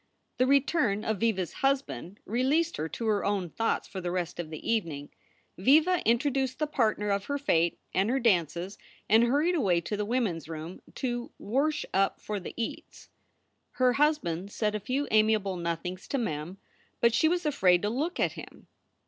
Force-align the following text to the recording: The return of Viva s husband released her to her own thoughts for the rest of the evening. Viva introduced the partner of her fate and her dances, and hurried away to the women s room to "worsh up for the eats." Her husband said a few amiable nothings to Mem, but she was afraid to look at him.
The 0.37 0.47
return 0.47 1.05
of 1.05 1.19
Viva 1.19 1.43
s 1.43 1.53
husband 1.61 2.19
released 2.25 2.77
her 2.77 2.89
to 2.89 3.05
her 3.05 3.23
own 3.23 3.51
thoughts 3.51 3.87
for 3.87 4.01
the 4.01 4.09
rest 4.09 4.39
of 4.39 4.49
the 4.49 4.67
evening. 4.67 5.11
Viva 5.59 6.01
introduced 6.09 6.57
the 6.57 6.65
partner 6.65 7.11
of 7.11 7.25
her 7.25 7.37
fate 7.37 7.77
and 7.93 8.09
her 8.09 8.19
dances, 8.19 8.79
and 9.07 9.25
hurried 9.25 9.53
away 9.53 9.79
to 9.81 9.95
the 9.95 10.03
women 10.03 10.37
s 10.37 10.47
room 10.47 10.81
to 10.95 11.29
"worsh 11.37 11.85
up 11.93 12.19
for 12.19 12.39
the 12.39 12.55
eats." 12.57 13.09
Her 13.73 13.93
husband 13.93 14.51
said 14.51 14.73
a 14.73 14.79
few 14.79 15.07
amiable 15.11 15.55
nothings 15.57 16.07
to 16.07 16.17
Mem, 16.17 16.57
but 16.99 17.13
she 17.13 17.27
was 17.27 17.45
afraid 17.45 17.83
to 17.83 17.89
look 17.91 18.19
at 18.19 18.31
him. 18.31 18.65